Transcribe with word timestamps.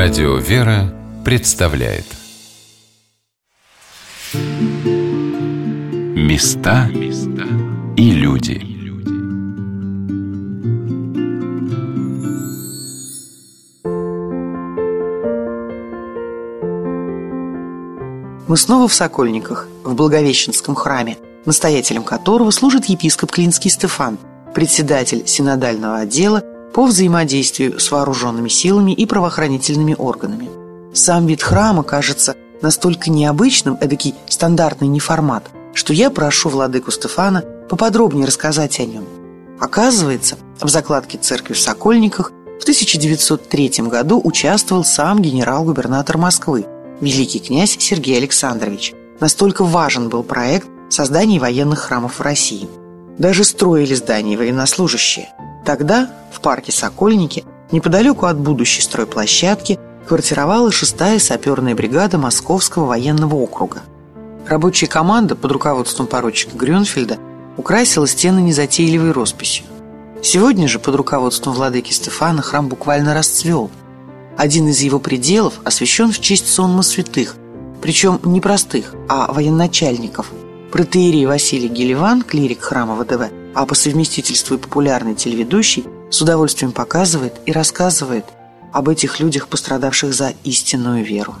Радио 0.00 0.36
«Вера» 0.36 0.94
представляет. 1.24 2.04
Места 6.14 6.88
и 7.96 8.10
люди. 8.12 8.62
Мы 18.46 18.56
снова 18.56 18.86
в 18.86 18.94
Сокольниках, 18.94 19.66
в 19.82 19.94
Благовещенском 19.94 20.76
храме, 20.76 21.16
настоятелем 21.44 22.04
которого 22.04 22.52
служит 22.52 22.84
епископ 22.84 23.32
Клинский 23.32 23.68
Стефан, 23.68 24.16
председатель 24.54 25.26
синодального 25.26 25.96
отдела 25.96 26.44
по 26.78 26.86
взаимодействию 26.86 27.80
с 27.80 27.90
вооруженными 27.90 28.48
силами 28.48 28.92
и 28.92 29.04
правоохранительными 29.04 29.96
органами. 29.98 30.48
Сам 30.94 31.26
вид 31.26 31.42
храма 31.42 31.82
кажется 31.82 32.36
настолько 32.62 33.10
необычным, 33.10 33.76
эдакий 33.80 34.14
стандартный 34.28 34.86
неформат, 34.86 35.50
что 35.74 35.92
я 35.92 36.08
прошу 36.08 36.50
владыку 36.50 36.92
Стефана 36.92 37.42
поподробнее 37.68 38.26
рассказать 38.26 38.78
о 38.78 38.84
нем. 38.84 39.04
Оказывается, 39.58 40.38
в 40.60 40.68
закладке 40.68 41.18
церкви 41.18 41.54
в 41.54 41.58
Сокольниках 41.58 42.30
в 42.60 42.62
1903 42.62 43.88
году 43.88 44.20
участвовал 44.22 44.84
сам 44.84 45.20
генерал-губернатор 45.20 46.16
Москвы, 46.16 46.64
великий 47.00 47.40
князь 47.40 47.76
Сергей 47.80 48.18
Александрович. 48.18 48.94
Настолько 49.18 49.64
важен 49.64 50.10
был 50.10 50.22
проект 50.22 50.68
создания 50.90 51.40
военных 51.40 51.80
храмов 51.80 52.20
в 52.20 52.22
России. 52.22 52.68
Даже 53.18 53.42
строили 53.42 53.94
здания 53.94 54.36
военнослужащие. 54.36 55.28
Тогда 55.68 56.08
в 56.32 56.40
парке 56.40 56.72
Сокольники, 56.72 57.44
неподалеку 57.72 58.24
от 58.24 58.38
будущей 58.38 58.80
стройплощадки, 58.80 59.78
квартировала 60.06 60.72
шестая 60.72 61.18
саперная 61.18 61.74
бригада 61.74 62.16
Московского 62.16 62.86
военного 62.86 63.34
округа. 63.34 63.82
Рабочая 64.46 64.86
команда 64.86 65.36
под 65.36 65.52
руководством 65.52 66.06
поручика 66.06 66.56
Грюнфельда 66.56 67.18
украсила 67.58 68.08
стены 68.08 68.38
незатейливой 68.38 69.12
росписью. 69.12 69.66
Сегодня 70.22 70.68
же 70.68 70.78
под 70.78 70.94
руководством 70.94 71.52
владыки 71.52 71.92
Стефана 71.92 72.40
храм 72.40 72.66
буквально 72.66 73.12
расцвел. 73.12 73.70
Один 74.38 74.68
из 74.68 74.80
его 74.80 74.98
пределов 74.98 75.60
освящен 75.64 76.12
в 76.12 76.18
честь 76.18 76.50
сонма 76.50 76.82
святых, 76.82 77.36
причем 77.82 78.20
не 78.24 78.40
простых, 78.40 78.94
а 79.06 79.30
военачальников. 79.30 80.32
Протеерей 80.72 81.26
Василий 81.26 81.68
Гелеван, 81.68 82.22
клирик 82.22 82.62
храма 82.62 82.94
ВДВ, 82.94 83.30
а 83.58 83.66
по 83.66 83.74
совместительству 83.74 84.54
и 84.54 84.58
популярный 84.58 85.16
телеведущий, 85.16 85.84
с 86.12 86.22
удовольствием 86.22 86.70
показывает 86.70 87.34
и 87.44 87.50
рассказывает 87.50 88.24
об 88.72 88.88
этих 88.88 89.18
людях, 89.18 89.48
пострадавших 89.48 90.14
за 90.14 90.32
истинную 90.44 91.04
веру. 91.04 91.34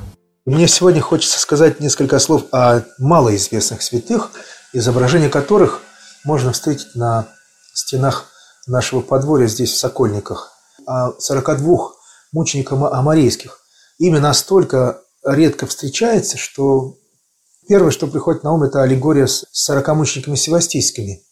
Мне 0.44 0.66
сегодня 0.66 1.00
хочется 1.00 1.38
сказать 1.38 1.78
несколько 1.78 2.18
слов 2.18 2.46
о 2.50 2.82
малоизвестных 2.98 3.82
святых, 3.82 4.32
изображения 4.72 5.28
которых 5.28 5.80
можно 6.24 6.52
встретить 6.52 6.96
на 6.96 7.28
стенах 7.72 8.24
нашего 8.66 9.00
подворья 9.00 9.46
здесь, 9.46 9.70
в 9.70 9.78
Сокольниках. 9.78 10.50
О 10.86 11.12
42 11.20 11.92
мучениках 12.32 12.92
амарейских. 12.92 13.60
Имя 13.98 14.18
настолько 14.18 15.02
редко 15.24 15.68
встречается, 15.68 16.36
что 16.36 16.96
первое, 17.68 17.92
что 17.92 18.08
приходит 18.08 18.42
на 18.42 18.54
ум, 18.54 18.64
это 18.64 18.82
аллегория 18.82 19.28
с 19.28 19.44
40 19.52 19.86
мучениками 19.94 20.34
севастийскими. 20.34 21.22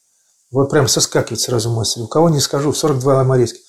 Вот 0.50 0.70
прям 0.70 0.89
соскакивает 0.89 1.41
сразу 1.41 1.70
мысль. 1.70 2.00
У 2.00 2.06
кого 2.06 2.30
не 2.30 2.41
скажу, 2.41 2.72
42 2.72 3.20
амарейских. 3.20 3.61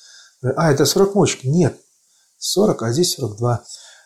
А, 0.56 0.72
это 0.72 0.86
40 0.86 1.16
мучеников? 1.16 1.52
Нет. 1.52 1.80
40, 2.38 2.84
а 2.84 2.94
здесь 2.94 3.16
42. 3.16 3.64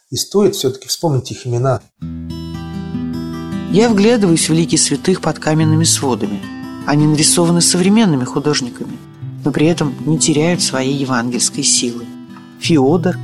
И 0.10 0.16
стоит 0.16 0.56
все-таки 0.56 0.88
вспомнить 0.88 1.32
их 1.32 1.46
имена. 1.46 1.82
Я 3.72 3.90
вглядываюсь 3.90 4.50
в 4.50 4.54
лики 4.54 4.76
святых 4.76 5.22
под 5.22 5.40
каменными 5.40 5.84
сводами. 5.84 6.42
Они 6.88 7.06
нарисованы 7.06 7.62
современными 7.62 8.26
художниками, 8.26 8.98
но 9.46 9.52
при 9.52 9.68
этом 9.68 9.96
не 10.06 10.18
теряют 10.18 10.62
своей 10.62 10.96
евангельской 10.96 11.64
силы. 11.64 12.06
Феодор, 12.60 13.18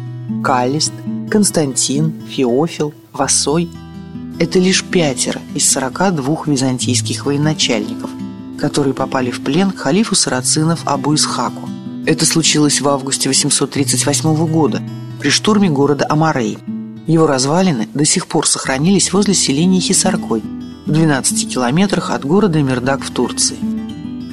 Калист, 0.43 0.93
Константин, 1.29 2.21
Феофил, 2.27 2.93
Васой– 3.11 3.69
это 4.39 4.59
лишь 4.59 4.83
пятеро 4.83 5.41
из 5.55 5.69
42 5.71 6.43
византийских 6.45 7.25
военачальников, 7.25 8.11
которые 8.59 8.93
попали 8.93 9.31
в 9.31 9.41
плен 9.41 9.71
к 9.71 9.79
халифу 9.79 10.15
сарацинов 10.15 10.81
Абу 10.85 11.15
Исхаку. 11.15 11.69
Это 12.05 12.25
случилось 12.25 12.81
в 12.81 12.87
августе 12.87 13.29
838 13.29 14.47
года 14.47 14.81
при 15.19 15.29
штурме 15.29 15.69
города 15.69 16.05
Амарей– 16.09 16.57
его 17.07 17.25
развалины 17.25 17.87
до 17.93 18.03
сих 18.03 18.27
пор 18.27 18.45
сохранились 18.45 19.13
возле 19.13 19.33
селения 19.33 19.79
Хисаркой, 19.79 20.43
в 20.85 20.91
12 20.91 21.53
километрах 21.53 22.11
от 22.11 22.25
города 22.25 22.61
Мирдак 22.61 23.01
в 23.01 23.11
Турции. 23.11 23.57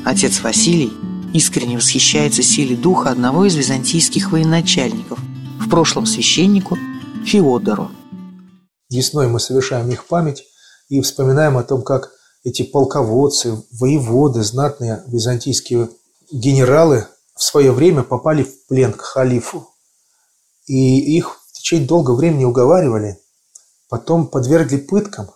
Отец 0.05 0.41
Василий 0.41 0.93
искренне 1.33 1.77
восхищается 1.77 2.43
силой 2.43 2.77
духа 2.77 3.11
одного 3.11 3.45
из 3.45 3.55
византийских 3.55 4.33
военачальников, 4.33 5.21
в 5.61 5.71
прошлом 5.71 6.05
священнику 6.05 6.77
Феодору. 7.25 7.93
Весной 8.91 9.29
мы 9.29 9.39
совершаем 9.39 9.89
их 9.91 10.07
память 10.07 10.43
и 10.89 11.01
вспоминаем 11.01 11.57
о 11.57 11.63
том, 11.63 11.83
как 11.83 12.11
эти 12.45 12.63
полководцы, 12.63 13.65
воеводы, 13.73 14.43
знатные 14.43 15.03
византийские 15.07 15.89
генералы 16.31 17.09
в 17.35 17.43
свое 17.43 17.73
время 17.73 18.03
попали 18.03 18.45
в 18.45 18.67
плен 18.67 18.93
к 18.93 19.01
халифу. 19.01 19.69
И 20.67 21.17
их 21.17 21.41
течение 21.65 21.89
долгого 21.89 22.17
времени 22.17 22.45
уговаривали, 22.45 23.19
потом 23.89 24.27
подвергли 24.27 24.77
пыткам, 24.77 25.31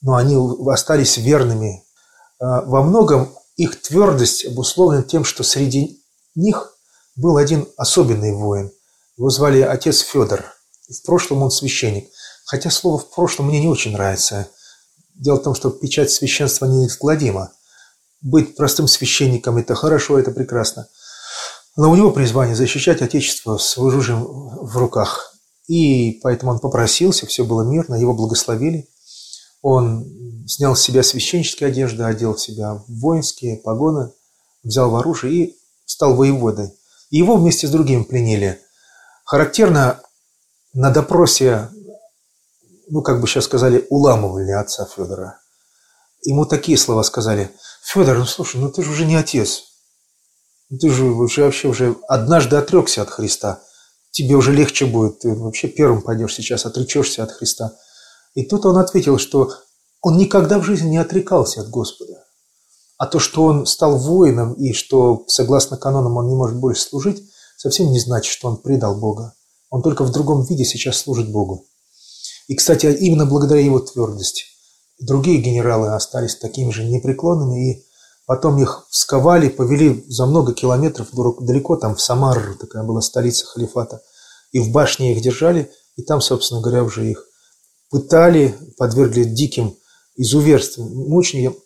но 0.00 0.14
они 0.14 0.34
остались 0.70 1.18
верными. 1.18 1.84
А, 2.38 2.62
во 2.62 2.82
многом 2.82 3.34
их 3.56 3.82
твердость 3.82 4.46
обусловлена 4.46 5.02
тем, 5.02 5.24
что 5.24 5.42
среди 5.42 6.02
них 6.34 6.74
был 7.16 7.36
один 7.36 7.68
особенный 7.76 8.32
воин. 8.32 8.72
Его 9.18 9.28
звали 9.28 9.60
отец 9.60 10.00
Федор. 10.00 10.46
В 10.88 11.02
прошлом 11.04 11.42
он 11.42 11.50
священник. 11.50 12.10
Хотя 12.46 12.70
слово 12.70 12.98
«в 12.98 13.10
прошлом» 13.10 13.48
мне 13.48 13.60
не 13.60 13.68
очень 13.68 13.92
нравится. 13.92 14.48
Дело 15.20 15.36
в 15.36 15.42
том, 15.42 15.54
что 15.54 15.70
печать 15.70 16.10
священства 16.10 16.66
неизгладима. 16.66 17.52
Быть 18.20 18.56
простым 18.56 18.88
священником– 18.88 19.56
это 19.58 19.74
хорошо, 19.74 20.18
это 20.18 20.32
прекрасно– 20.32 20.88
но 21.76 21.90
у 21.90 21.96
него 21.96 22.10
призвание 22.10 22.56
защищать 22.56 23.00
Отечество 23.00 23.56
с 23.56 23.78
оружием 23.78 24.24
в 24.24 24.76
руках. 24.76 25.34
И 25.68 26.18
поэтому 26.22 26.52
он 26.52 26.58
попросился, 26.58 27.26
все 27.26 27.44
было 27.44 27.62
мирно, 27.62 27.94
его 27.94 28.12
благословили. 28.12 28.88
Он 29.62 30.04
снял 30.46 30.74
с 30.74 30.82
себя 30.82 31.02
священнические 31.02 31.68
одежды, 31.68 32.02
одел 32.02 32.34
в 32.34 32.40
себя 32.40 32.82
воинские 32.88 33.56
погоны, 33.56 34.10
взял 34.64 34.90
в 34.90 34.96
оружие 34.96 35.34
и 35.34 35.56
стал 35.86 36.16
воеводой. 36.16 36.72
И 37.10 37.18
его 37.18 37.36
вместе 37.36 37.66
с 37.66 37.70
другими 37.70 38.02
пленили. 38.02 38.60
Характерно 39.24 40.00
на 40.74 40.90
допросе, 40.90 41.68
ну, 42.90 43.02
как 43.02 43.20
бы 43.20 43.28
сейчас 43.28 43.44
сказали, 43.44 43.86
уламывали 43.88 44.50
отца 44.50 44.84
Федора. 44.84 45.40
Ему 46.22 46.44
такие 46.44 46.76
слова 46.76 47.02
сказали. 47.02 47.50
Федор, 47.82 48.18
ну 48.18 48.24
слушай, 48.26 48.60
ну 48.60 48.70
ты 48.70 48.82
же 48.82 48.90
уже 48.90 49.06
не 49.06 49.16
отец. 49.16 49.62
Ну, 50.68 50.78
ты 50.78 50.90
же 50.90 51.04
уже 51.04 51.44
вообще 51.44 51.68
уже 51.68 51.96
однажды 52.08 52.56
отрекся 52.56 53.02
от 53.02 53.10
Христа. 53.10 53.62
Тебе 54.10 54.34
уже 54.34 54.52
легче 54.52 54.86
будет. 54.86 55.20
Ты 55.20 55.34
вообще 55.34 55.68
первым 55.68 56.02
пойдешь 56.02 56.34
сейчас, 56.34 56.66
отречешься 56.66 57.22
от 57.22 57.30
Христа. 57.30 57.76
И 58.34 58.44
тут 58.44 58.66
он 58.66 58.76
ответил, 58.76 59.18
что 59.18 59.52
он 60.02 60.16
никогда 60.16 60.58
в 60.58 60.64
жизни 60.64 60.90
не 60.90 60.98
отрекался 60.98 61.60
от 61.60 61.70
Господа. 61.70 62.24
А 62.98 63.06
то, 63.06 63.18
что 63.18 63.44
он 63.44 63.66
стал 63.66 63.98
воином 63.98 64.54
и 64.54 64.72
что, 64.72 65.24
согласно 65.26 65.76
канонам, 65.76 66.16
он 66.16 66.28
не 66.28 66.34
может 66.34 66.58
больше 66.58 66.82
служить, 66.82 67.22
совсем 67.56 67.90
не 67.92 68.00
значит, 68.00 68.32
что 68.32 68.48
он 68.48 68.58
предал 68.58 68.98
Бога. 68.98 69.34
Он 69.70 69.82
только 69.82 70.04
в 70.04 70.10
другом 70.10 70.44
виде 70.44 70.64
сейчас 70.64 70.98
служит 70.98 71.30
Богу. 71.30 71.66
И, 72.50 72.54
кстати, 72.54 72.86
именно 72.86 73.24
благодаря 73.24 73.62
его 73.62 73.78
твердости 73.80 74.44
другие 74.98 75.40
генералы 75.40 75.94
остались 75.94 76.36
такими 76.36 76.70
же 76.70 76.84
непреклонными 76.84 77.70
и 77.70 77.84
Потом 78.30 78.62
их 78.62 78.86
сковали, 78.90 79.48
повели 79.48 80.04
за 80.06 80.24
много 80.24 80.54
километров 80.54 81.08
далеко, 81.40 81.74
там 81.74 81.96
в 81.96 82.00
Самар, 82.00 82.54
такая 82.60 82.84
была 82.84 83.00
столица 83.00 83.44
халифата. 83.44 84.04
И 84.52 84.60
в 84.60 84.70
башне 84.70 85.16
их 85.16 85.20
держали, 85.20 85.68
и 85.96 86.02
там, 86.02 86.20
собственно 86.20 86.60
говоря, 86.60 86.84
уже 86.84 87.10
их 87.10 87.26
пытали, 87.90 88.56
подвергли 88.78 89.24
диким 89.24 89.74
изуверствам, 90.14 90.94
мучениям, 90.94 91.56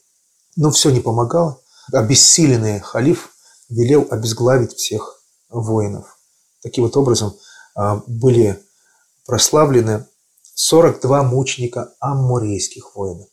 но 0.56 0.70
все 0.70 0.88
не 0.88 1.00
помогало. 1.00 1.60
Обессиленный 1.92 2.81
халиф 2.81 3.28
велел 3.69 4.06
обезглавить 4.10 4.72
всех 4.72 5.20
воинов. 5.50 6.16
Таким 6.62 6.84
вот 6.84 6.96
образом 6.96 7.36
а, 7.75 8.02
были 8.06 8.58
прославлены 9.26 10.06
42 10.56 11.24
мученика 11.24 11.94
аммурейских 11.98 12.94
воинов. 12.94 13.26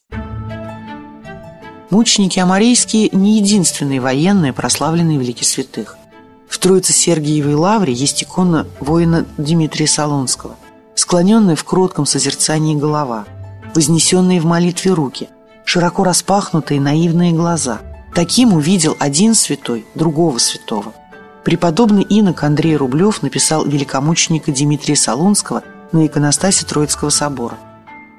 Мученики 1.91 2.39
амарейские 2.39 3.09
не 3.11 3.37
единственные 3.37 4.01
военные, 4.01 4.53
прославленные 4.53 5.19
великих 5.19 5.45
святых. 5.45 5.97
В 6.49 6.57
Троице-Сергиевой 6.57 7.53
лавре 7.53 7.93
есть 7.93 8.23
икона 8.23 8.65
воина 8.79 9.27
Дмитрия 9.37 9.85
Солонского, 9.85 10.55
склоненная 10.95 11.55
в 11.55 11.63
кротком 11.63 12.07
созерцании 12.07 12.75
голова, 12.75 13.25
вознесенные 13.75 14.41
в 14.41 14.45
молитве 14.45 14.91
руки, 14.91 15.29
широко 15.63 16.03
распахнутые 16.03 16.81
наивные 16.81 17.33
глаза. 17.33 17.81
Таким 18.15 18.51
увидел 18.51 18.97
один 18.97 19.35
святой 19.35 19.85
другого 19.93 20.39
святого. 20.39 20.91
Преподобный 21.43 22.03
инок 22.03 22.43
Андрей 22.43 22.75
Рублев 22.75 23.21
написал 23.21 23.63
великомученика 23.63 24.51
Дмитрия 24.51 24.95
Солунского 24.95 25.61
на 25.91 26.05
иконостасе 26.05 26.65
Троицкого 26.65 27.09
собора. 27.09 27.57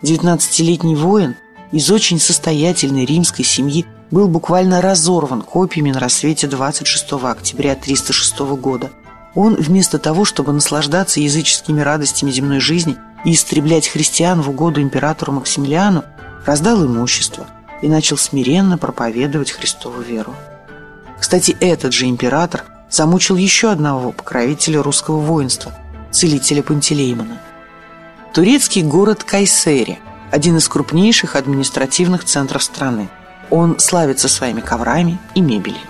19-летний 0.02 0.96
воин 0.96 1.36
из 1.70 1.90
очень 1.90 2.18
состоятельной 2.18 3.04
римской 3.04 3.44
семьи 3.44 3.86
был 4.10 4.28
буквально 4.28 4.82
разорван 4.82 5.42
копьями 5.42 5.90
на 5.90 6.00
рассвете 6.00 6.46
26 6.46 7.12
октября 7.12 7.74
306 7.74 8.38
года. 8.56 8.90
Он, 9.34 9.54
вместо 9.54 9.98
того, 9.98 10.24
чтобы 10.24 10.52
наслаждаться 10.52 11.20
языческими 11.20 11.80
радостями 11.80 12.30
земной 12.30 12.60
жизни 12.60 12.96
и 13.24 13.32
истреблять 13.32 13.88
христиан 13.88 14.42
в 14.42 14.50
угоду 14.50 14.82
императору 14.82 15.32
Максимилиану, 15.32 16.04
раздал 16.44 16.84
имущество 16.84 17.46
и 17.80 17.88
начал 17.88 18.18
смиренно 18.18 18.76
проповедовать 18.76 19.52
Христову 19.52 20.02
веру. 20.02 20.34
Кстати, 21.18 21.56
этот 21.60 21.94
же 21.94 22.06
император 22.06 22.64
замучил 22.90 23.36
еще 23.36 23.70
одного 23.70 24.12
покровителя 24.12 24.82
русского 24.82 25.18
воинства, 25.20 25.72
целителя 26.10 26.62
Пантелеймона. 26.62 27.40
Турецкий 28.32 28.82
город 28.82 29.24
Кайсери– 29.24 29.98
один 30.30 30.56
из 30.56 30.66
крупнейших 30.66 31.36
административных 31.36 32.24
центров 32.24 32.62
страны– 32.62 33.10
он 33.50 33.78
славится 33.78 34.26
своими 34.26 34.62
коврами 34.62 35.18
и 35.34 35.42
мебелью. 35.42 35.82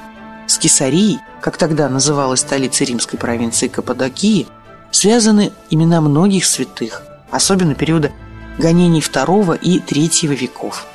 С 0.48 0.58
Кесарией, 0.58 1.20
как 1.40 1.56
тогда 1.56 1.88
называлась 1.88 2.40
столица 2.40 2.82
римской 2.82 3.16
провинции 3.16 3.68
Каппадокии, 3.68 4.48
связаны 4.90 5.52
имена 5.70 6.00
многих 6.00 6.44
святых, 6.44 7.04
особенно 7.30 7.76
периода 7.76 8.10
гонений 8.58 8.98
II 8.98 9.56
и 9.62 9.78
III 9.78 10.34
веков. 10.34 10.86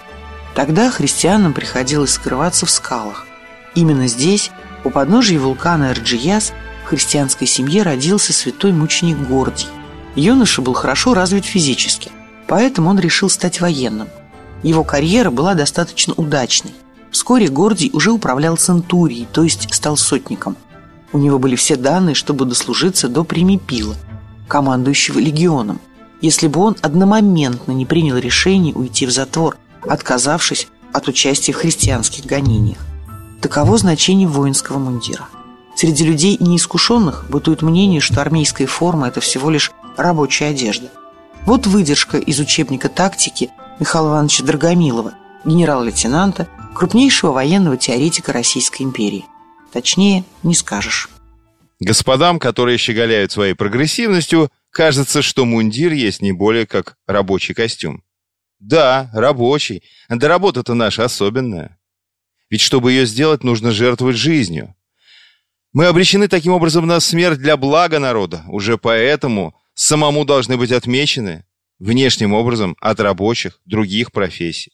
Тогда 0.53 0.91
христианам 0.91 1.53
приходилось 1.53 2.11
скрываться 2.11 2.65
в 2.65 2.69
скалах. 2.69 3.25
Именно 3.73 4.07
здесь, 4.07 4.51
у 4.83 4.89
подножия 4.89 5.39
вулкана 5.39 5.91
Эрджияс, 5.91 6.51
в 6.83 6.89
христианской 6.89 7.47
семье 7.47 7.83
родился 7.83 8.33
святой 8.33 8.73
мученик 8.73 9.17
Гордий. 9.17 9.67
Юноша 10.17 10.61
был 10.61 10.73
хорошо 10.73 11.13
развит 11.13 11.45
физически, 11.45 12.11
поэтому 12.47 12.89
он 12.89 12.99
решил 12.99 13.29
стать 13.29 13.61
военным– 13.61 14.09
его 14.63 14.83
карьера 14.83 15.29
была 15.29 15.53
достаточно 15.53 16.13
удачной. 16.15 16.73
Вскоре 17.11 17.47
Гордий 17.47 17.89
уже 17.93 18.11
управлял 18.11 18.57
Центурией, 18.57 19.27
то 19.31 19.43
есть 19.43 19.73
стал 19.73 19.97
сотником. 19.97 20.57
У 21.13 21.19
него 21.19 21.39
были 21.39 21.55
все 21.55 21.75
данные, 21.75 22.15
чтобы 22.15 22.45
дослужиться 22.45 23.07
до 23.07 23.23
Примипила, 23.23 23.95
командующего 24.47 25.19
легионом, 25.19 25.79
если 26.21 26.47
бы 26.47 26.59
он 26.59 26.75
одномоментно 26.81 27.71
не 27.71 27.85
принял 27.85 28.17
решение 28.17 28.73
уйти 28.73 29.05
в 29.05 29.11
затвор, 29.11 29.57
отказавшись 29.87 30.67
от 30.91 31.07
участия 31.07 31.53
в 31.53 31.57
христианских 31.57 32.25
гонениях. 32.25 32.79
Таково 33.41 33.77
значение 33.77 34.27
воинского 34.27 34.79
мундира. 34.79 35.27
Среди 35.75 36.03
людей 36.03 36.37
неискушенных 36.39 37.25
бытует 37.29 37.61
мнение, 37.61 38.01
что 38.01 38.19
армейская 38.19 38.67
форма– 38.67 39.07
это 39.09 39.21
всего 39.21 39.51
лишь 39.51 39.71
рабочая 39.97 40.47
одежда. 40.47 40.91
Вот 41.45 41.65
выдержка 41.65 42.17
из 42.17 42.39
учебника 42.39 42.89
тактики 42.89 43.49
Михаила 43.79 44.09
Ивановича 44.09 44.43
Драгомилова, 44.43 45.13
генерал-лейтенанта, 45.45 46.47
крупнейшего 46.75 47.31
военного 47.31 47.77
теоретика 47.77 48.33
Российской 48.33 48.83
империи. 48.83 49.25
Точнее, 49.71 50.23
не 50.43 50.55
скажешь. 50.55 51.09
Господам, 51.79 52.39
которые 52.39 52.77
щеголяют 52.77 53.31
своей 53.31 53.53
прогрессивностью, 53.53 54.51
кажется, 54.71 55.21
что 55.21 55.45
мундир 55.45 55.91
есть 55.91 56.21
не 56.21 56.31
более 56.31 56.65
как 56.65 56.97
рабочий 57.05 57.53
костюм. 57.53 58.03
Да, 58.59 59.11
рабочий. 59.13 59.83
Да 60.09 60.27
работа-то 60.27 60.73
наша 60.73 61.05
особенная. 61.05 61.77
Ведь 62.49 62.61
чтобы 62.61 62.91
ее 62.91 63.05
сделать, 63.05 63.43
нужно 63.43 63.71
жертвовать 63.71 64.15
жизнью. 64.17 64.75
Мы 65.73 65.85
обречены 65.85 66.27
таким 66.27 66.53
образом 66.53 66.87
на 66.87 66.99
смерть 66.99 67.39
для 67.39 67.57
блага 67.57 67.99
народа. 67.99 68.43
Уже 68.47 68.77
поэтому 68.77 69.53
самому 69.77 70.25
должны 70.25 70.57
быть 70.57 70.71
отмечены 70.71 71.45
внешним 71.79 72.33
образом 72.33 72.75
от 72.81 72.99
рабочих 72.99 73.61
других 73.65 74.11
профессий 74.11 74.73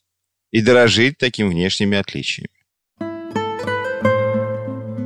и 0.52 0.62
дорожить 0.62 1.18
такими 1.18 1.50
внешними 1.50 1.98
отличиями. 1.98 2.50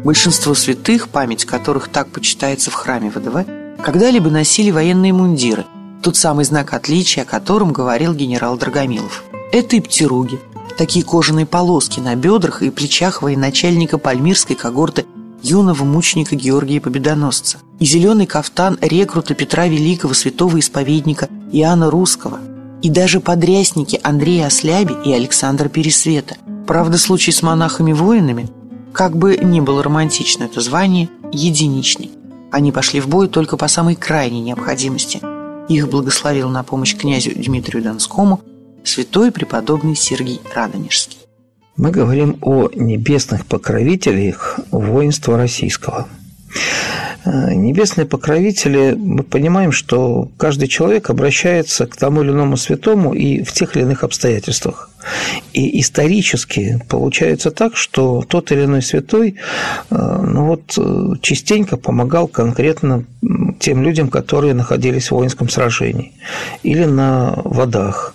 Большинство 0.04 0.54
святых, 0.54 1.10
память 1.10 1.46
которых 1.46 1.90
так 1.90 2.10
почитается 2.10 2.72
в 2.72 2.76
храме 2.76 3.10
ВДВ, 3.10 3.46
когда-либо 3.84 4.30
носили 4.30 4.72
военные 4.72 5.12
мундиры, 5.12 5.66
тот 6.04 6.16
самый 6.16 6.46
знак 6.46 6.74
отличия, 6.74 7.24
о 7.24 7.26
котором 7.26 7.74
говорил 7.74 8.14
генерал 8.14 8.58
Драгомилов. 8.58 9.26
Это 9.52 9.76
и 9.76 9.82
птируги, 9.82 10.40
такие 10.78 11.04
кожаные 11.04 11.46
полоски 11.46 12.00
на 12.00 12.16
бедрах 12.16 12.62
и 12.62 12.70
плечах 12.70 13.22
военачальника 13.22 13.98
пальмирской 13.98 14.56
когорты 14.56 15.06
юного 15.42 15.84
мученика 15.84 16.36
Георгия 16.36 16.82
Победоносца, 16.82 17.60
и 17.80 17.86
зеленый 17.86 18.26
кафтан 18.26 18.78
рекрута 18.82 19.34
Петра 19.34 19.68
Великого, 19.68 20.14
святого 20.14 20.60
исповедника 20.60 21.30
Иоанна 21.52 21.90
Русского, 21.90 22.40
и 22.82 22.90
даже 22.90 23.20
подрясники 23.20 24.00
Андрея 24.04 24.48
Осляби 24.48 24.96
и 25.06 25.12
Александра 25.12 25.70
Пересвета. 25.70 26.38
Правда, 26.66 26.98
случай 26.98 27.32
с 27.32 27.42
монахами-воинами, 27.42 28.50
как 28.94 29.18
бы 29.18 29.38
ни 29.38 29.60
было 29.60 29.84
романтично 29.84 30.46
это 30.46 30.62
звание, 30.62 31.10
единичный. 31.32 32.12
Они 32.52 32.72
пошли 32.72 33.00
в 33.00 33.08
бой 33.08 33.28
только 33.28 33.58
по 33.58 33.68
самой 33.68 33.96
крайней 33.96 34.42
необходимости. 34.42 35.22
Их 35.70 35.90
благословил 35.90 36.50
на 36.50 36.64
помощь 36.64 36.96
князю 36.96 37.32
Дмитрию 37.36 37.84
Донскому 37.84 38.42
святой 38.84 39.32
преподобный 39.32 39.96
Сергий 39.96 40.40
Радонежский. 40.56 41.27
Мы 41.78 41.92
говорим 41.92 42.40
о 42.42 42.70
небесных 42.74 43.46
покровителях 43.46 44.60
воинства 44.72 45.38
российского. 45.38 46.08
Э, 47.24 47.54
небесные 47.54 48.08
покровители, 48.08 48.96
мы 48.98 49.22
понимаем, 49.22 49.72
что 49.72 50.32
каждый 50.38 50.68
человек 50.70 51.12
обращается 51.12 51.86
к 51.86 51.96
тому 51.96 52.24
или 52.24 52.32
иному 52.32 52.58
святому 52.58 53.14
и 53.14 53.44
в 53.44 53.52
тех 53.52 53.76
или 53.76 53.84
иных 53.84 54.04
обстоятельствах. 54.04 54.90
И 55.54 55.80
исторически 55.80 56.82
получается 56.90 57.52
так, 57.52 57.78
что 57.78 58.24
тот 58.28 58.52
или 58.52 58.66
иной 58.66 58.82
святой 58.82 59.36
э, 59.92 59.96
ну 59.96 60.46
вот, 60.46 60.74
э, 60.80 61.14
частенько 61.22 61.78
помогал 61.78 62.28
конкретно 62.28 63.06
тем 63.60 63.84
людям, 63.84 64.10
которые 64.10 64.56
находились 64.56 65.10
в 65.10 65.16
воинском 65.16 65.48
сражении 65.48 66.14
или 66.64 66.86
на 66.86 67.34
водах 67.44 68.07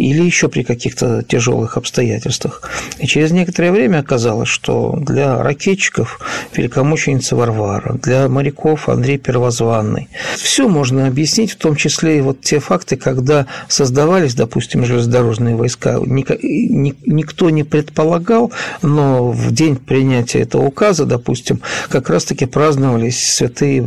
или 0.00 0.22
еще 0.22 0.48
при 0.48 0.62
каких-то 0.62 1.22
тяжелых 1.22 1.76
обстоятельствах. 1.76 2.62
И 2.98 3.06
через 3.06 3.30
некоторое 3.30 3.72
время 3.72 3.98
оказалось, 3.98 4.48
что 4.48 4.96
для 5.00 5.42
ракетчиков 5.42 6.20
великомученица 6.54 7.36
Варвара, 7.36 7.94
для 7.94 8.28
моряков 8.28 8.88
Андрей 8.88 9.18
Первозванный. 9.18 10.08
Все 10.36 10.68
можно 10.68 11.06
объяснить, 11.06 11.52
в 11.52 11.56
том 11.56 11.76
числе 11.76 12.18
и 12.18 12.20
вот 12.20 12.40
те 12.40 12.60
факты, 12.60 12.96
когда 12.96 13.46
создавались, 13.68 14.34
допустим, 14.34 14.84
железнодорожные 14.84 15.56
войска. 15.56 15.98
Никто 16.00 17.50
не 17.50 17.64
предполагал, 17.64 18.52
но 18.82 19.30
в 19.30 19.52
день 19.52 19.76
принятия 19.76 20.40
этого 20.40 20.62
указа, 20.62 21.04
допустим, 21.04 21.60
как 21.88 22.08
раз-таки 22.08 22.46
праздновались 22.46 23.34
святые 23.34 23.84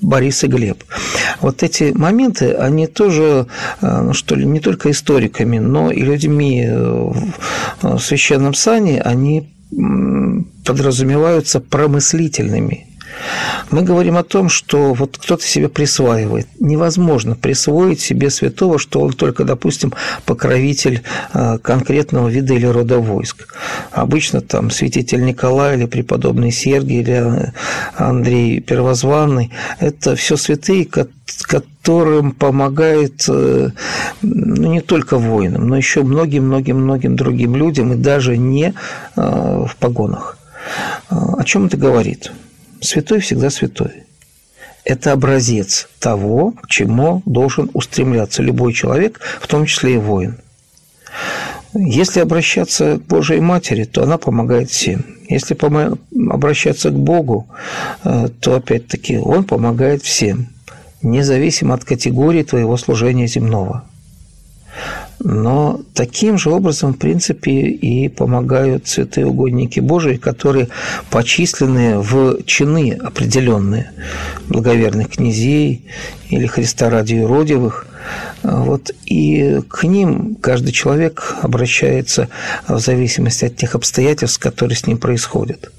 Борис 0.00 0.44
и 0.44 0.46
Глеб. 0.48 0.84
Вот 1.40 1.62
эти 1.62 1.92
моменты, 1.94 2.52
они 2.52 2.86
тоже, 2.86 3.46
э, 3.80 4.10
что 4.12 4.34
ли, 4.34 4.44
не 4.44 4.60
только 4.60 4.90
историками, 4.98 5.58
но 5.58 5.90
и 5.90 6.02
людьми 6.02 6.64
э, 6.66 7.12
в 7.82 7.98
священном 7.98 8.54
сане, 8.54 9.00
они 9.00 9.48
подразумеваются 10.64 11.60
промыслительными. 11.60 12.86
Мы 13.70 13.82
говорим 13.82 14.16
о 14.16 14.22
том, 14.22 14.48
что 14.48 14.94
вот 14.94 15.18
кто-то 15.18 15.42
себе 15.42 15.68
присваивает. 15.68 16.46
Невозможно 16.58 17.34
присвоить 17.34 18.00
себе 18.00 18.30
святого, 18.30 18.78
что 18.78 19.00
он 19.00 19.12
только, 19.12 19.44
допустим, 19.44 19.92
покровитель 20.24 21.02
э, 21.34 21.58
конкретного 21.58 22.28
вида 22.28 22.54
или 22.54 22.66
рода 22.66 22.98
войск. 22.98 23.54
Обычно 23.90 24.40
там 24.40 24.70
святитель 24.70 25.24
Николай 25.24 25.76
или 25.76 25.86
преподобный 25.86 26.50
Сергий 26.50 27.00
или 27.00 27.52
Андрей 27.96 28.60
Первозванный– 28.60 29.52
это 29.80 30.16
все 30.16 30.36
святые, 30.36 30.88
которым 31.42 32.32
помогает 32.32 33.24
э, 33.28 33.70
ну, 34.22 34.72
не 34.72 34.80
только 34.80 35.18
воинам, 35.18 35.68
но 35.68 35.76
еще 35.76 36.02
многим-многим-многим 36.02 37.16
другим 37.16 37.56
людям, 37.56 37.92
и 37.92 37.96
даже 37.96 38.36
не 38.36 38.74
э, 39.16 39.20
в 39.20 39.76
погонах. 39.78 40.38
О 41.08 41.42
чем 41.44 41.66
это 41.66 41.76
говорит? 41.76 42.32
Святой 42.80 43.20
всегда 43.20 43.50
святой. 43.50 44.04
Это 44.84 45.12
образец 45.12 45.88
того, 45.98 46.52
к 46.52 46.68
чему 46.68 47.22
должен 47.26 47.70
устремляться 47.74 48.42
любой 48.42 48.72
человек, 48.72 49.20
в 49.40 49.46
том 49.46 49.66
числе 49.66 49.94
и 49.94 49.98
воин. 49.98 50.38
Если 51.74 52.20
обращаться 52.20 52.96
к 52.96 53.02
Божьей 53.02 53.40
Матери, 53.40 53.84
то 53.84 54.02
она 54.02 54.16
помогает 54.16 54.70
всем. 54.70 55.04
Если 55.28 55.54
обращаться 56.30 56.90
к 56.90 56.98
Богу, 56.98 57.46
э, 58.04 58.28
то 58.40 58.56
опять-таки 58.56 59.18
Он 59.18 59.44
помогает 59.44 60.02
всем, 60.02 60.48
независимо 61.02 61.74
от 61.74 61.84
категории 61.84 62.42
твоего 62.42 62.76
служения 62.78 63.26
земного. 63.26 63.84
Но 65.20 65.80
таким 65.94 66.38
же 66.38 66.50
образом, 66.50 66.94
в 66.94 66.98
принципе, 66.98 67.50
и 67.50 68.08
помогают 68.08 68.86
святые 68.86 69.26
угодники 69.26 69.80
Божии, 69.80 70.16
которые 70.16 70.68
почислены 71.10 71.98
в 71.98 72.42
чины 72.44 72.96
определенные 73.02 73.90
благоверных 74.48 75.10
князей 75.10 75.86
или 76.28 76.46
Христа 76.46 76.88
ради 76.88 77.14
юродивых. 77.14 77.86
Вот, 78.42 78.90
и 79.04 79.60
к 79.68 79.84
ним 79.84 80.36
каждый 80.36 80.72
человек 80.72 81.36
обращается 81.42 82.28
в 82.68 82.78
зависимости 82.78 83.44
от 83.46 83.56
тех 83.56 83.74
обстоятельств, 83.74 84.38
которые 84.38 84.76
с 84.76 84.86
ним 84.86 84.98
происходят. 84.98 85.72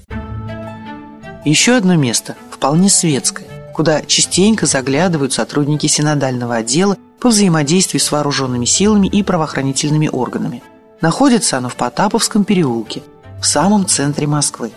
Еще 1.46 1.74
одно 1.74 1.96
место, 1.96 2.36
вполне 2.50 2.90
светское, 2.90 3.46
куда 3.74 4.02
частенько 4.02 4.66
заглядывают 4.66 5.32
сотрудники 5.32 5.86
синодального 5.86 6.56
отдела 6.56 6.98
по 7.20 7.28
взаимодействию 7.28 8.00
с 8.00 8.10
вооруженными 8.10 8.64
силами 8.64 9.06
и 9.06 9.22
правоохранительными 9.22 10.08
органами. 10.08 10.62
Находится 11.00 11.58
оно 11.58 11.68
в 11.68 11.76
Потаповском 11.76 12.44
переулке, 12.44 13.02
в 13.40 13.46
самом 13.46 13.86
центре 13.86 14.26
Москвы. 14.26 14.72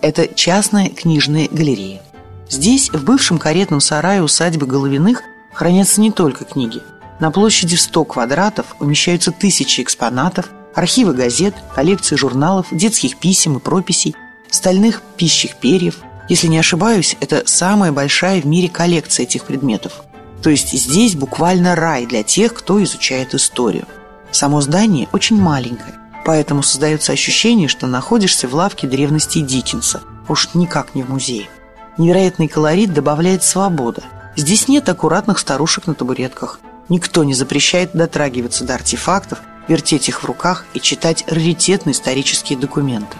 Это 0.00 0.32
частная 0.32 0.90
книжная 0.90 1.48
галерея. 1.50 2.02
Здесь, 2.48 2.90
в 2.90 3.04
бывшем 3.04 3.38
каретном 3.38 3.80
сарае 3.80 4.22
усадьбы 4.22 4.66
Головиных, 4.66 5.22
хранятся 5.52 6.00
не 6.00 6.10
только 6.10 6.44
книги. 6.44 6.82
На 7.20 7.30
площади 7.30 7.76
в 7.76 7.80
100 7.80 8.04
квадратов 8.04 8.76
умещаются 8.78 9.32
тысячи 9.32 9.80
экспонатов, 9.80 10.50
архивы 10.74 11.14
газет, 11.14 11.54
коллекции 11.74 12.16
журналов, 12.16 12.68
детских 12.70 13.18
писем 13.18 13.56
и 13.56 13.60
прописей, 13.60 14.14
стальных 14.50 15.02
пищих 15.16 15.56
перьев. 15.56 15.98
Если 16.28 16.46
не 16.46 16.58
ошибаюсь, 16.58 17.16
это 17.20 17.42
самая 17.46 17.90
большая 17.90 18.40
в 18.40 18.46
мире 18.46 18.68
коллекция 18.68 19.24
этих 19.24 19.44
предметов. 19.44 20.04
То 20.42 20.50
есть 20.50 20.72
здесь 20.72 21.16
буквально 21.16 21.74
рай 21.74 22.06
для 22.06 22.22
тех, 22.22 22.54
кто 22.54 22.82
изучает 22.82 23.34
историю. 23.34 23.86
Само 24.30 24.60
здание 24.60 25.08
очень 25.12 25.40
маленькое, 25.40 25.98
поэтому 26.24 26.62
создается 26.62 27.12
ощущение, 27.12 27.68
что 27.68 27.86
находишься 27.86 28.46
в 28.46 28.54
лавке 28.54 28.86
древности 28.86 29.40
Диккенса, 29.40 30.02
уж 30.28 30.50
никак 30.54 30.94
не 30.94 31.02
в 31.02 31.10
музее. 31.10 31.48
Невероятный 31.96 32.46
колорит 32.46 32.92
добавляет 32.92 33.42
свобода. 33.42 34.02
Здесь 34.36 34.68
нет 34.68 34.88
аккуратных 34.88 35.38
старушек 35.38 35.86
на 35.88 35.94
табуретках. 35.94 36.60
Никто 36.88 37.24
не 37.24 37.34
запрещает 37.34 37.90
дотрагиваться 37.92 38.64
до 38.64 38.74
артефактов, 38.74 39.40
вертеть 39.66 40.08
их 40.08 40.22
в 40.22 40.26
руках 40.26 40.64
и 40.74 40.80
читать 40.80 41.24
раритетные 41.26 41.92
исторические 41.92 42.58
документы. 42.58 43.16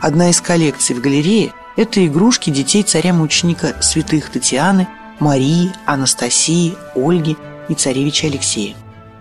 Одна 0.00 0.30
из 0.30 0.40
коллекций 0.40 0.94
в 0.94 1.00
галерее– 1.00 1.52
это 1.76 2.06
игрушки 2.06 2.50
детей 2.50 2.84
царя-мученика 2.84 3.74
святых 3.80 4.30
Татьяны– 4.30 4.86
Марии, 5.20 5.72
Анастасии, 5.86 6.76
Ольги 6.94 7.36
и 7.68 7.74
царевича 7.74 8.26
Алексея. 8.26 8.74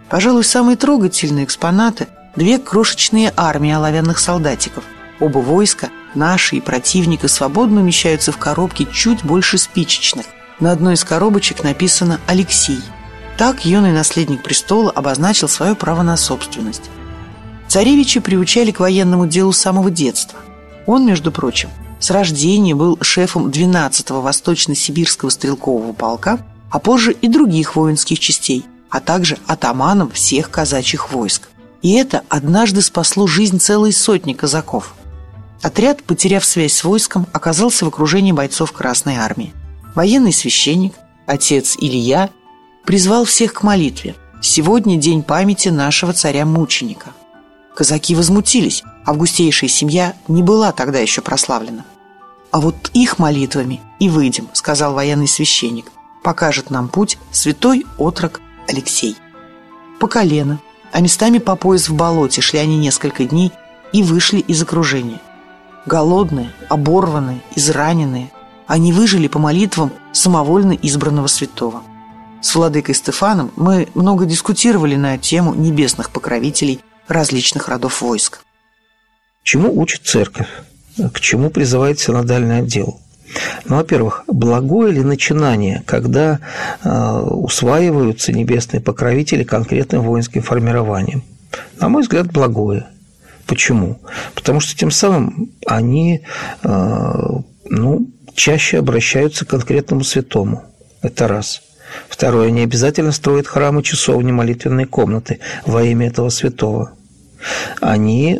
Пожалуй, 0.09 0.43
самые 0.43 0.77
трогательные 0.77 1.45
экспонаты– 1.45 2.07
две 2.35 2.59
крошечные 2.59 3.33
армии 3.35 3.71
оловянных 3.71 4.19
солдатиков. 4.19 4.83
Оба 5.19 5.39
войска, 5.39 5.89
наши 6.15 6.57
и 6.57 6.61
противника, 6.61 7.27
свободно 7.27 7.81
умещаются 7.81 8.31
в 8.31 8.37
коробке 8.37 8.87
чуть 8.91 9.23
больше 9.23 9.57
спичечных. 9.57 10.25
На 10.59 10.71
одной 10.71 10.95
из 10.95 11.03
коробочек 11.03 11.63
написано 11.63 12.19
«Алексей». 12.27 12.81
Так 13.37 13.65
юный 13.65 13.91
наследник 13.91 14.43
престола 14.43 14.91
обозначил 14.91 15.47
свое 15.47 15.75
право 15.75 16.03
на 16.03 16.17
собственность. 16.17 16.89
Царевичи 17.67 18.19
приучали 18.19 18.71
к 18.71 18.79
военному 18.79 19.25
делу 19.25 19.51
с 19.51 19.57
самого 19.57 19.89
детства. 19.89 20.37
Он, 20.85 21.05
между 21.05 21.31
прочим, 21.31 21.69
с 22.03 22.11
рождения 22.11 22.75
был 22.75 22.97
шефом 22.99 23.47
12-го 23.47 24.19
Восточно-Сибирского 24.19 25.29
стрелкового 25.29 25.93
полка, 25.93 26.39
а 26.69 26.79
позже 26.79 27.13
и 27.13 27.29
других 27.29 27.77
воинских 27.77 28.19
частей, 28.19 28.65
а 28.89 28.99
также 28.99 29.37
атаманом 29.47 30.11
всех 30.11 30.51
казачьих 30.51 31.13
войск. 31.13 31.47
И 31.81 31.93
это 31.93 32.23
однажды 32.27 32.81
спасло 32.81 33.25
жизнь 33.25 33.57
целой 33.57 33.93
сотни 33.93 34.33
казаков. 34.33 34.95
Отряд, 35.61 36.03
потеряв 36.03 36.43
связь 36.43 36.73
с 36.73 36.83
войском, 36.83 37.25
оказался 37.31 37.85
в 37.85 37.87
окружении 37.87 38.33
бойцов 38.33 38.73
Красной 38.73 39.15
Армии. 39.15 39.53
Военный 39.95 40.33
священник, 40.33 40.95
отец 41.25 41.77
Илья, 41.79 42.31
призвал 42.83 43.23
всех 43.23 43.53
к 43.53 43.63
молитве. 43.63 44.15
Сегодня 44.41 44.97
день 44.97 45.23
памяти 45.23 45.69
нашего 45.69 46.11
царя-мученика. 46.11 47.11
Казаки 47.73 48.13
возмутились, 48.13 48.83
августейшая 49.05 49.69
семья 49.69 50.15
не 50.27 50.43
была 50.43 50.73
тогда 50.73 50.99
еще 50.99 51.21
прославлена. 51.21 51.85
А 52.53 52.59
вот 52.59 52.91
их 52.93 53.17
молитвами 53.17 53.81
и 53.99 54.09
выйдем, 54.09 54.47
сказал 54.53 54.93
военный 54.93 55.27
священник. 55.27 55.87
Покажет 56.21 56.69
нам 56.69 56.87
путь 56.87 57.17
святой 57.31 57.83
отрок 57.97 58.41
Алексей. 58.67 59.17
По 59.99 60.07
колено, 60.07 60.59
а 60.91 61.01
местами 61.01 61.39
по 61.39 61.55
пояс 61.55 61.89
в 61.89 61.95
болоте 61.95 62.41
шли 62.41 62.59
они 62.59 62.77
несколько 62.77 63.25
дней 63.25 63.51
и 63.91 64.03
вышли 64.03 64.37
из 64.37 64.61
окружения. 64.61 65.19
Голодные, 65.87 66.53
оборванные, 66.69 67.41
израненные, 67.55 68.31
они 68.67 68.93
выжили 68.93 69.27
по 69.27 69.39
молитвам 69.39 69.91
самовольно 70.11 70.73
избранного 70.73 71.25
святого. 71.25 71.81
С 72.41 72.53
владыкой 72.53 72.93
Стефаном 72.93 73.51
мы 73.55 73.87
много 73.95 74.25
дискутировали 74.25 74.95
на 74.95 75.17
тему 75.17 75.55
небесных 75.55 76.11
покровителей 76.11 76.81
различных 77.07 77.67
родов 77.67 78.03
войск. 78.03 78.41
Чему 79.41 79.75
учит 79.75 80.03
церковь? 80.03 80.47
К 80.97 81.19
чему 81.19 81.49
призывает 81.49 81.99
синодальный 81.99 82.59
отдел. 82.59 82.99
Ну, 83.65 83.77
во-первых, 83.77 84.23
благое 84.27 84.91
ли 84.91 85.01
начинание, 85.01 85.83
когда 85.85 86.39
э, 86.83 87.19
усваиваются 87.19 88.31
небесные 88.31 88.81
покровители 88.81 89.43
конкретным 89.43 90.03
воинским 90.03 90.41
формированием? 90.41 91.23
На 91.79 91.89
мой 91.89 92.03
взгляд, 92.03 92.31
благое. 92.31 92.87
Почему? 93.47 93.99
Потому 94.35 94.59
что 94.59 94.77
тем 94.77 94.91
самым 94.91 95.51
они 95.65 96.21
э, 96.63 97.27
ну, 97.69 98.07
чаще 98.35 98.79
обращаются 98.79 99.45
к 99.45 99.49
конкретному 99.49 100.03
святому. 100.03 100.63
Это 101.01 101.27
раз. 101.27 101.61
Второе, 102.09 102.47
они 102.47 102.61
обязательно 102.61 103.11
строят 103.11 103.47
храмы, 103.47 103.83
часовни, 103.83 104.31
молитвенные 104.31 104.85
комнаты 104.85 105.39
во 105.65 105.83
имя 105.83 106.07
этого 106.07 106.29
святого. 106.29 106.93
Они 107.81 108.39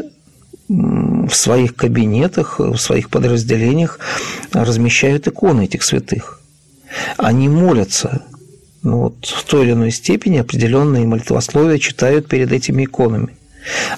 в 1.27 1.35
своих 1.35 1.75
кабинетах, 1.75 2.59
в 2.59 2.77
своих 2.77 3.09
подразделениях 3.09 3.99
размещают 4.51 5.27
иконы 5.27 5.65
этих 5.65 5.83
святых. 5.83 6.41
Они 7.17 7.49
молятся, 7.49 8.23
ну 8.81 8.97
вот, 8.97 9.25
в 9.25 9.43
той 9.45 9.63
или 9.65 9.71
иной 9.71 9.91
степени 9.91 10.37
определенные 10.37 11.07
молитвословия 11.07 11.79
читают 11.79 12.27
перед 12.27 12.51
этими 12.51 12.83
иконами. 12.83 13.29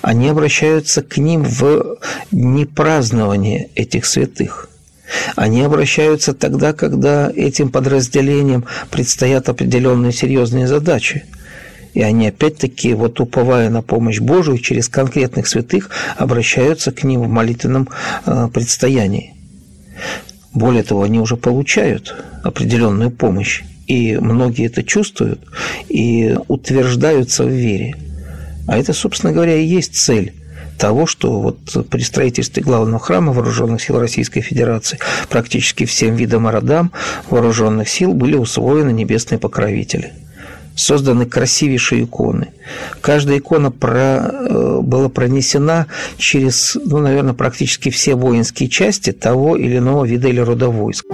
Они 0.02 0.30
обращаются 0.30 1.02
к 1.02 1.18
ним 1.18 1.44
в 1.44 1.98
непразднование 2.32 3.70
этих 3.76 4.06
святых. 4.06 4.70
Они 5.36 5.62
обращаются 5.62 6.34
тогда, 6.34 6.74
когда 6.74 7.32
этим 7.36 7.70
подразделениям 7.70 8.66
предстоят 8.92 9.50
определенные 9.50 10.12
серьезные 10.12 10.68
задачи– 10.68 11.26
и 11.96 12.02
они 12.02 12.28
опять-таки, 12.28 12.94
вот 12.94 13.20
уповая 13.22 13.70
на 13.70 13.82
помощь 13.82 14.20
Божию, 14.20 14.60
через 14.60 14.90
конкретных 14.90 15.48
святых 15.48 15.90
обращаются 16.18 16.92
к 16.92 17.04
ним 17.04 17.22
в 17.22 17.30
молитвенном 17.30 17.88
э, 18.26 18.50
предстоянии. 18.54 19.34
Более 20.54 20.84
того, 20.84 21.04
они 21.04 21.20
уже 21.20 21.38
получают 21.38 22.14
определенную 22.44 23.12
помощь, 23.12 23.64
и 23.88 24.18
многие 24.18 24.66
это 24.66 24.84
чувствуют 24.84 25.40
и 25.88 26.38
утверждаются 26.50 27.46
в 27.46 27.50
вере. 27.50 27.96
А 28.68 28.78
это, 28.78 28.92
собственно 28.92 29.32
говоря, 29.32 29.56
и 29.56 29.66
есть 29.66 29.96
цель 29.96 30.34
того, 30.78 31.06
что 31.06 31.40
вот 31.40 31.88
при 31.90 32.02
строительстве 32.02 32.62
главного 32.62 33.00
храма 33.00 33.32
Вооруженных 33.32 33.82
сил 33.82 33.98
Российской 34.00 34.42
Федерации 34.42 35.00
практически 35.30 35.86
всем 35.86 36.16
видам 36.16 36.50
и 36.50 36.52
родам 36.52 36.92
вооруженных 37.30 37.88
сил 37.88 38.14
были 38.14 38.36
усвоены 38.36 38.92
небесные 38.92 39.40
покровители– 39.40 40.12
созданы 40.76 41.26
красивейшие 41.26 42.04
иконы. 42.04 42.50
Каждая 43.02 43.40
икона 43.40 43.72
про, 43.72 44.00
э, 44.00 44.80
была 44.82 45.10
пронесена 45.10 45.88
через, 46.18 46.78
ну, 46.84 47.00
наверное, 47.00 47.34
практически 47.34 47.90
все 47.90 48.16
воинские 48.16 48.70
части 48.70 49.12
того 49.12 49.56
или 49.56 49.78
иного 49.78 50.06
вида 50.06 50.28
или 50.28 50.40
рода 50.40 50.70
войск. 50.70 51.06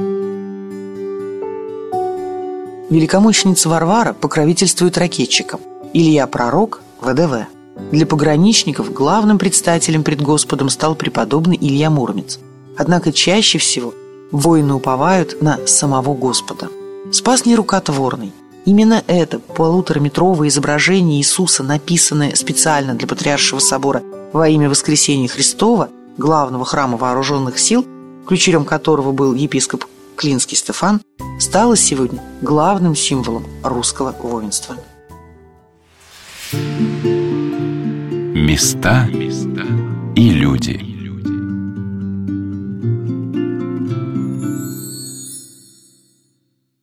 Великомученица 2.90 3.70
Варвара 3.70 4.14
покровительствует 4.14 4.98
ракетчикам. 4.98 5.62
Илья 5.94 6.28
Пророк– 6.28 6.82
ВДВ. 7.02 7.48
Для 7.92 8.06
пограничников 8.06 8.94
главным 8.94 9.38
предстателем 9.40 10.04
пред 10.04 10.22
Господом 10.22 10.70
стал 10.70 10.96
преподобный 10.96 11.58
Илья 11.60 11.90
Муромец. 11.90 12.40
Однако 12.78 13.12
чаще 13.12 13.60
всего 13.60 13.94
воины 14.32 14.74
уповают 14.74 15.42
на 15.42 15.60
самого 15.68 16.14
Господа. 16.14 16.70
Спас 17.12 17.46
нерукотворный, 17.46 18.34
Именно 18.66 19.04
это 19.08 19.40
полутораметровое 19.40 20.50
изображение 20.50 21.20
Иисуса, 21.20 21.64
написанное 21.64 22.36
специально 22.36 22.94
для 22.94 23.08
Патриаршего 23.08 23.60
собора 23.60 24.04
во 24.34 24.48
имя 24.48 24.70
Воскресения 24.70 25.28
Христова, 25.28 25.90
главного 26.18 26.64
храма 26.64 26.98
вооруженных 26.98 27.58
сил, 27.58 27.86
ключерем 28.28 28.66
которого 28.66 29.12
был 29.12 29.34
епископ 29.34 29.86
Клинский 30.16 30.56
Стефан, 30.56 31.02
стало 31.40 31.76
сегодня 31.76 32.22
главным 32.42 32.96
символом 32.96 33.48
русского 33.64 34.12
воинства. 34.12 34.76
Места 38.36 39.08
и 40.16 40.30
люди. 40.30 40.91